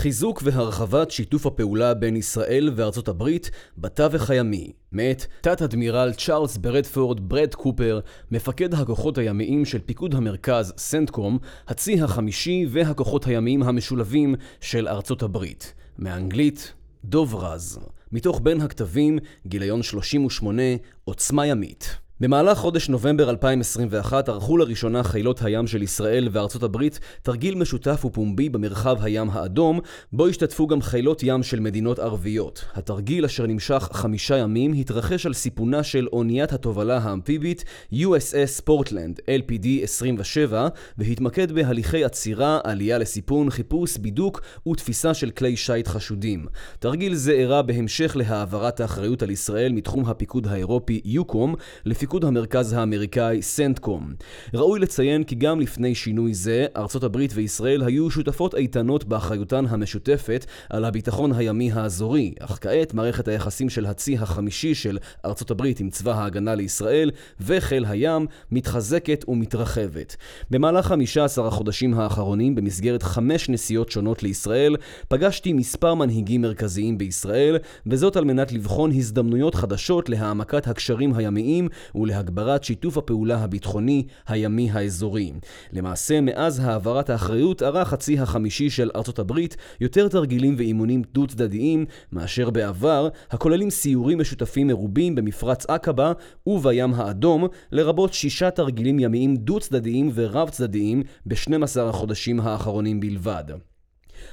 חיזוק 0.00 0.42
והרחבת 0.44 1.10
שיתוף 1.10 1.46
הפעולה 1.46 1.94
בין 1.94 2.16
ישראל 2.16 2.72
וארצות 2.76 3.08
הברית 3.08 3.50
בתווך 3.78 4.30
הימי, 4.30 4.72
מאת 4.92 5.26
תת-אדמירל 5.40 6.12
צ'ארלס 6.12 6.56
ברדפורד 6.56 7.28
ברד 7.28 7.54
קופר, 7.54 8.00
מפקד 8.30 8.74
הכוחות 8.74 9.18
הימיים 9.18 9.64
של 9.64 9.78
פיקוד 9.78 10.14
המרכז 10.14 10.72
סנטקום, 10.76 11.38
הצי 11.68 12.00
החמישי 12.00 12.66
והכוחות 12.70 13.26
הימיים 13.26 13.62
המשולבים 13.62 14.34
של 14.60 14.88
ארצות 14.88 15.22
הברית. 15.22 15.74
מאנגלית, 15.98 16.72
דוב 17.04 17.34
רז. 17.34 17.78
מתוך 18.12 18.40
בין 18.42 18.60
הכתבים, 18.60 19.18
גיליון 19.46 19.82
38, 19.82 20.62
עוצמה 21.04 21.46
ימית. 21.46 21.96
במהלך 22.20 22.58
חודש 22.58 22.88
נובמבר 22.88 23.30
2021 23.30 24.28
ערכו 24.28 24.56
לראשונה 24.56 25.02
חילות 25.02 25.42
הים 25.42 25.66
של 25.66 25.82
ישראל 25.82 26.28
וארצות 26.32 26.62
הברית 26.62 27.00
תרגיל 27.22 27.54
משותף 27.54 28.04
ופומבי 28.04 28.48
במרחב 28.48 28.96
הים 29.02 29.30
האדום, 29.30 29.80
בו 30.12 30.26
השתתפו 30.26 30.66
גם 30.66 30.82
חילות 30.82 31.22
ים 31.22 31.42
של 31.42 31.60
מדינות 31.60 31.98
ערביות. 31.98 32.64
התרגיל, 32.74 33.24
אשר 33.24 33.46
נמשך 33.46 33.88
חמישה 33.92 34.36
ימים, 34.36 34.72
התרחש 34.72 35.26
על 35.26 35.32
סיפונה 35.32 35.82
של 35.82 36.08
אוניית 36.12 36.52
התובלה 36.52 36.98
האמפיבית 36.98 37.64
USS 37.92 38.62
פורטלנד 38.64 39.18
LPD 39.18 39.66
27, 39.82 40.68
והתמקד 40.98 41.52
בהליכי 41.52 42.04
עצירה, 42.04 42.60
עלייה 42.64 42.98
לסיפון, 42.98 43.50
חיפוש, 43.50 43.96
בידוק 43.96 44.40
ותפיסה 44.68 45.14
של 45.14 45.30
כלי 45.30 45.56
שיט 45.56 45.88
חשודים. 45.88 46.46
תרגיל 46.78 47.14
זה 47.14 47.32
אירע 47.32 47.62
בהמשך 47.62 48.16
להעברת 48.16 48.80
האחריות 48.80 49.22
על 49.22 49.30
ישראל 49.30 49.72
מתחום 49.72 50.04
הפיקוד 50.04 50.46
האירופי 50.46 51.00
יוקום, 51.04 51.54
לפי 51.84 52.06
פיקוד 52.10 52.24
המרכז 52.24 52.72
האמריקאי 52.72 53.42
סנטקום. 53.42 54.12
ראוי 54.54 54.80
לציין 54.80 55.24
כי 55.24 55.34
גם 55.34 55.60
לפני 55.60 55.94
שינוי 55.94 56.34
זה, 56.34 56.66
ארצות 56.76 57.04
הברית 57.04 57.32
וישראל 57.34 57.82
היו 57.82 58.10
שותפות 58.10 58.54
איתנות 58.54 59.04
באחריותן 59.04 59.64
המשותפת 59.68 60.46
על 60.70 60.84
הביטחון 60.84 61.32
הימי 61.32 61.72
האזורי, 61.72 62.34
אך 62.40 62.58
כעת 62.60 62.94
מערכת 62.94 63.28
היחסים 63.28 63.70
של 63.70 63.86
הצי 63.86 64.16
החמישי 64.18 64.74
של 64.74 64.98
ארצות 65.24 65.50
הברית 65.50 65.80
עם 65.80 65.90
צבא 65.90 66.12
ההגנה 66.12 66.54
לישראל 66.54 67.10
וחיל 67.40 67.84
הים 67.84 68.26
מתחזקת 68.50 69.24
ומתרחבת. 69.28 70.16
במהלך 70.50 70.86
15 70.86 71.48
החודשים 71.48 71.94
האחרונים, 71.94 72.54
במסגרת 72.54 73.02
חמש 73.02 73.48
נסיעות 73.48 73.90
שונות 73.90 74.22
לישראל, 74.22 74.76
פגשתי 75.08 75.52
מספר 75.52 75.94
מנהיגים 75.94 76.42
מרכזיים 76.42 76.98
בישראל, 76.98 77.58
וזאת 77.86 78.16
על 78.16 78.24
מנת 78.24 78.52
לבחון 78.52 78.90
הזדמנויות 78.90 79.54
חדשות 79.54 80.08
להעמקת 80.08 80.68
הקשרים 80.68 81.14
הימיים 81.14 81.68
ולהגברת 82.00 82.64
שיתוף 82.64 82.98
הפעולה 82.98 83.38
הביטחוני 83.38 84.06
הימי 84.28 84.70
האזורי. 84.70 85.32
למעשה, 85.72 86.20
מאז 86.20 86.58
העברת 86.58 87.10
האחריות 87.10 87.62
ערך 87.62 87.92
הצי 87.92 88.18
החמישי 88.18 88.70
של 88.70 88.90
ארצות 88.96 89.18
הברית 89.18 89.56
יותר 89.80 90.08
תרגילים 90.08 90.54
ואימונים 90.58 91.02
דו-צדדיים 91.12 91.86
מאשר 92.12 92.50
בעבר, 92.50 93.08
הכוללים 93.30 93.70
סיורים 93.70 94.18
משותפים 94.18 94.66
מרובים 94.66 95.14
במפרץ 95.14 95.66
עקבה 95.68 96.12
ובים 96.46 96.94
האדום, 96.94 97.46
לרבות 97.72 98.12
שישה 98.12 98.50
תרגילים 98.50 98.98
ימיים 98.98 99.36
דו-צדדיים 99.36 100.10
ורב-צדדיים 100.14 101.02
ב-12 101.26 101.80
החודשים 101.80 102.40
האחרונים 102.40 103.00
בלבד. 103.00 103.69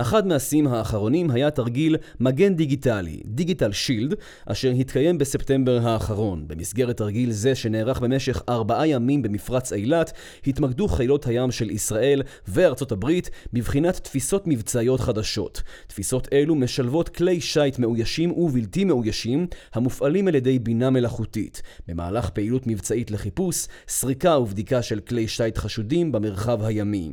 אחד 0.00 0.26
מהשיאים 0.26 0.66
האחרונים 0.66 1.30
היה 1.30 1.50
תרגיל 1.50 1.96
מגן 2.20 2.54
דיגיטלי, 2.54 3.20
דיגיטל 3.24 3.72
שילד, 3.72 4.14
אשר 4.46 4.70
התקיים 4.70 5.18
בספטמבר 5.18 5.78
האחרון. 5.82 6.44
במסגרת 6.46 6.96
תרגיל 6.96 7.30
זה, 7.30 7.54
שנערך 7.54 8.00
במשך 8.00 8.42
ארבעה 8.48 8.86
ימים 8.86 9.22
במפרץ 9.22 9.72
אילת, 9.72 10.12
התמקדו 10.46 10.88
חילות 10.88 11.26
הים 11.26 11.50
של 11.50 11.70
ישראל 11.70 12.22
וארצות 12.48 12.92
הברית 12.92 13.30
בבחינת 13.52 13.94
תפיסות 13.94 14.46
מבצעיות 14.46 15.00
חדשות. 15.00 15.62
תפיסות 15.86 16.28
אלו 16.32 16.54
משלבות 16.54 17.08
כלי 17.08 17.40
שיט 17.40 17.78
מאוישים 17.78 18.32
ובלתי 18.32 18.84
מאוישים, 18.84 19.46
המופעלים 19.74 20.28
על 20.28 20.34
ידי 20.34 20.58
בינה 20.58 20.90
מלאכותית. 20.90 21.62
במהלך 21.88 22.30
פעילות 22.30 22.66
מבצעית 22.66 23.10
לחיפוש, 23.10 23.66
סריקה 23.88 24.38
ובדיקה 24.38 24.82
של 24.82 25.00
כלי 25.00 25.28
שיט 25.28 25.58
חשודים 25.58 26.12
במרחב 26.12 26.62
הימי. 26.62 27.10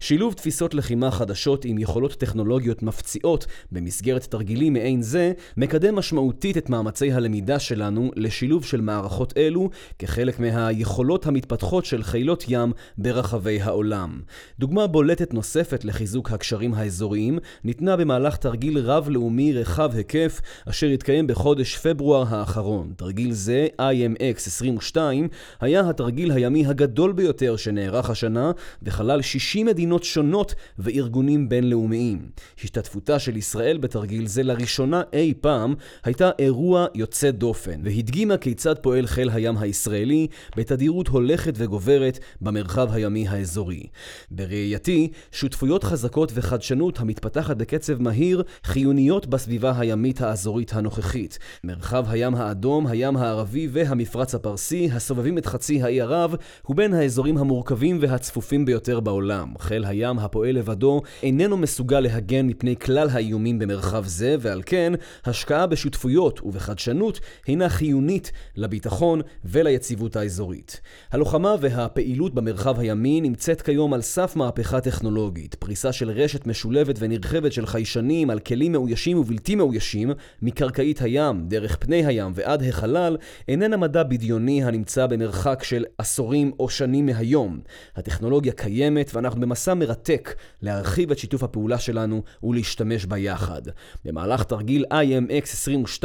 שילוב 0.00 0.34
תפיסות 0.34 0.74
לחימה 0.74 1.10
חדשות 1.10 1.64
עם 1.64 1.78
יכולות 1.78 1.90
יכולות 1.90 2.12
טכנולוגיות 2.30 2.82
מפציעות 2.82 3.46
במסגרת 3.72 4.24
תרגילים 4.24 4.72
מעין 4.72 5.02
זה, 5.02 5.32
מקדם 5.56 5.94
משמעותית 5.94 6.56
את 6.56 6.70
מאמצי 6.70 7.12
הלמידה 7.12 7.58
שלנו 7.58 8.10
לשילוב 8.16 8.64
של 8.64 8.80
מערכות 8.80 9.36
אלו 9.36 9.70
כחלק 9.98 10.40
מהיכולות 10.40 11.26
המתפתחות 11.26 11.84
של 11.84 12.02
חילות 12.02 12.44
ים 12.48 12.72
ברחבי 12.98 13.60
העולם. 13.60 14.20
דוגמה 14.58 14.86
בולטת 14.86 15.34
נוספת 15.34 15.84
לחיזוק 15.84 16.30
הקשרים 16.30 16.74
האזוריים 16.74 17.38
ניתנה 17.64 17.96
במהלך 17.96 18.36
תרגיל 18.36 18.78
רב-לאומי 18.78 19.52
רחב 19.52 19.90
היקף 19.94 20.40
אשר 20.68 20.86
התקיים 20.86 21.26
בחודש 21.26 21.76
פברואר 21.76 22.24
האחרון. 22.28 22.92
תרגיל 22.96 23.32
זה, 23.32 23.66
IMX 23.80 24.36
22, 24.36 25.28
היה 25.60 25.88
התרגיל 25.88 26.30
הימי 26.30 26.66
הגדול 26.66 27.12
ביותר 27.12 27.56
שנערך 27.56 28.10
השנה 28.10 28.52
וכלל 28.82 29.22
60 29.22 29.66
מדינות 29.66 30.04
שונות 30.04 30.54
וארגונים 30.78 31.48
בינלאומיים. 31.48 32.09
לאומיים. 32.10 32.30
השתתפותה 32.64 33.18
של 33.18 33.36
ישראל 33.36 33.78
בתרגיל 33.78 34.26
זה 34.26 34.42
לראשונה 34.42 35.02
אי 35.12 35.34
פעם 35.40 35.74
הייתה 36.04 36.30
אירוע 36.38 36.86
יוצא 36.94 37.30
דופן, 37.30 37.80
והדגימה 37.84 38.36
כיצד 38.36 38.78
פועל 38.78 39.06
חיל 39.06 39.30
הים 39.30 39.58
הישראלי 39.58 40.26
בתדירות 40.56 41.08
הולכת 41.08 41.54
וגוברת 41.56 42.18
במרחב 42.40 42.88
הימי 42.92 43.28
האזורי. 43.28 43.82
בראייתי, 44.30 45.10
שותפויות 45.32 45.84
חזקות 45.84 46.32
וחדשנות 46.34 47.00
המתפתחת 47.00 47.56
בקצב 47.56 48.02
מהיר 48.02 48.42
חיוניות 48.64 49.26
בסביבה 49.26 49.72
הימית 49.78 50.20
האזורית 50.20 50.72
הנוכחית. 50.72 51.38
מרחב 51.64 52.04
הים 52.08 52.34
האדום, 52.34 52.86
הים 52.86 53.16
הערבי 53.16 53.68
והמפרץ 53.72 54.34
הפרסי, 54.34 54.88
הסובבים 54.92 55.38
את 55.38 55.46
חצי 55.46 55.82
האי 55.82 56.00
ערב, 56.00 56.34
הוא 56.62 56.76
בין 56.76 56.94
האזורים 56.94 57.38
המורכבים 57.38 57.98
והצפופים 58.00 58.64
ביותר 58.64 59.00
בעולם. 59.00 59.54
חיל 59.58 59.84
הים 59.84 60.18
הפועל 60.18 60.54
לבדו 60.54 61.02
איננו 61.22 61.56
מסוגל 61.56 61.99
להגן 62.00 62.46
מפני 62.46 62.76
כלל 62.76 63.08
האיומים 63.12 63.58
במרחב 63.58 64.04
זה, 64.06 64.36
ועל 64.40 64.62
כן, 64.66 64.92
השקעה 65.24 65.66
בשותפויות 65.66 66.40
ובחדשנות 66.42 67.20
הינה 67.46 67.68
חיונית 67.68 68.32
לביטחון 68.56 69.20
וליציבות 69.44 70.16
האזורית. 70.16 70.80
הלוחמה 71.10 71.54
והפעילות 71.60 72.34
במרחב 72.34 72.78
הימי 72.78 73.20
נמצאת 73.20 73.62
כיום 73.62 73.94
על 73.94 74.02
סף 74.02 74.36
מהפכה 74.36 74.80
טכנולוגית. 74.80 75.54
פריסה 75.54 75.92
של 75.92 76.10
רשת 76.10 76.46
משולבת 76.46 76.96
ונרחבת 76.98 77.52
של 77.52 77.66
חיישנים 77.66 78.30
על 78.30 78.38
כלים 78.38 78.72
מאוישים 78.72 79.18
ובלתי 79.18 79.54
מאוישים, 79.54 80.10
מקרקעית 80.42 81.02
הים, 81.02 81.44
דרך 81.48 81.76
פני 81.80 82.06
הים 82.06 82.32
ועד 82.34 82.62
החלל, 82.62 83.16
איננה 83.48 83.76
מדע 83.76 84.02
בדיוני 84.02 84.64
הנמצא 84.64 85.06
במרחק 85.06 85.62
של 85.62 85.84
עשורים 85.98 86.52
או 86.58 86.68
שנים 86.68 87.06
מהיום. 87.06 87.60
הטכנולוגיה 87.96 88.52
קיימת 88.52 89.10
ואנחנו 89.14 89.40
במסע 89.40 89.74
מרתק 89.74 90.34
להרחיב 90.62 91.10
את 91.10 91.18
שיתוף 91.18 91.42
הפעולה 91.42 91.78
שלנו 91.90 92.22
ולהשתמש 92.42 93.06
בה 93.06 93.18
יחד. 93.18 93.62
במהלך 94.04 94.42
תרגיל 94.42 94.84
IMX-22, 94.92 96.04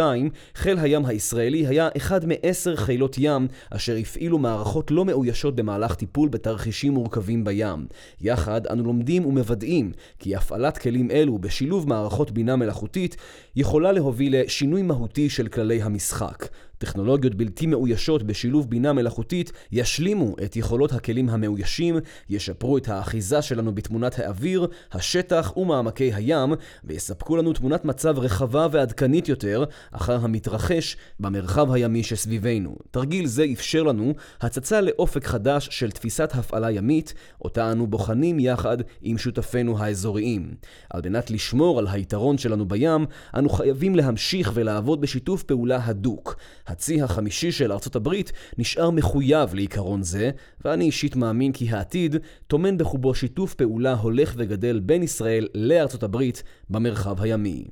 חיל 0.55 0.79
הים 0.79 1.05
הישראלי 1.05 1.67
היה 1.67 1.89
אחד 1.97 2.21
מעשר 2.25 2.75
חילות 2.75 3.15
ים 3.19 3.47
אשר 3.69 3.95
הפעילו 3.95 4.37
מערכות 4.37 4.91
לא 4.91 5.05
מאוישות 5.05 5.55
במהלך 5.55 5.95
טיפול 5.95 6.29
בתרחישים 6.29 6.93
מורכבים 6.93 7.43
בים. 7.43 7.85
יחד 8.21 8.67
אנו 8.67 8.83
לומדים 8.83 9.25
ומוודאים 9.25 9.91
כי 10.19 10.35
הפעלת 10.35 10.77
כלים 10.77 11.11
אלו 11.11 11.37
בשילוב 11.37 11.89
מערכות 11.89 12.31
בינה 12.31 12.55
מלאכותית 12.55 13.17
יכולה 13.55 13.91
להוביל 13.91 14.41
לשינוי 14.41 14.81
מהותי 14.81 15.29
של 15.29 15.47
כללי 15.47 15.81
המשחק. 15.81 16.47
טכנולוגיות 16.77 17.35
בלתי 17.35 17.67
מאוישות 17.67 18.23
בשילוב 18.23 18.69
בינה 18.69 18.93
מלאכותית 18.93 19.51
ישלימו 19.71 20.35
את 20.43 20.55
יכולות 20.55 20.93
הכלים 20.93 21.29
המאוישים, 21.29 21.97
ישפרו 22.29 22.77
את 22.77 22.87
האחיזה 22.89 23.41
שלנו 23.41 23.75
בתמונת 23.75 24.19
האוויר, 24.19 24.67
השטח 24.91 25.57
ומעמקי 25.57 26.13
הים, 26.13 26.53
ויספקו 26.83 27.37
לנו 27.37 27.53
תמונת 27.53 27.85
מצב 27.85 28.19
רחבה 28.19 28.67
ועדכנית 28.71 29.29
יותר 29.29 29.63
אחר 29.91 30.23
המתרחש 30.23 30.97
במרחב 31.19 31.71
הימי 31.71 32.03
שסביבנו. 32.03 32.75
תרגיל 32.91 33.25
זה 33.25 33.45
אפשר 33.53 33.83
לנו 33.83 34.13
הצצה 34.41 34.81
לאופק 34.81 35.25
חדש 35.25 35.67
של 35.71 35.91
תפיסת 35.91 36.31
הפעלה 36.33 36.71
ימית, 36.71 37.13
אותה 37.41 37.71
אנו 37.71 37.87
בוחנים 37.87 38.39
יחד 38.39 38.77
עם 39.01 39.17
שותפינו 39.17 39.79
האזוריים. 39.79 40.53
על 40.89 41.01
מנת 41.05 41.31
לשמור 41.31 41.79
על 41.79 41.87
היתרון 41.87 42.37
שלנו 42.37 42.65
בים, 42.65 43.05
אנו 43.35 43.49
חייבים 43.49 43.95
להמשיך 43.95 44.51
ולעבוד 44.53 45.01
בשיתוף 45.01 45.43
פעולה 45.43 45.79
הדוק. 45.85 46.35
הצי 46.67 47.01
החמישי 47.01 47.51
של 47.51 47.71
ארצות 47.71 47.95
הברית 47.95 48.31
נשאר 48.57 48.89
מחויב 48.89 49.53
לעיקרון 49.53 50.03
זה, 50.03 50.31
ואני 50.65 50.85
אישית 50.85 51.15
מאמין 51.15 51.51
כי 51.51 51.69
העתיד 51.69 52.15
טומן 52.47 52.77
בחובו 52.77 53.15
שיתוף 53.15 53.53
פעולה 53.53 53.93
הולך 53.93 54.33
וגדל 54.37 54.79
בין 54.79 55.03
ישראל 55.03 55.47
לארצות 55.53 56.03
הברית 56.03 56.43
במרחב 56.69 57.21
הימי. 57.21 57.65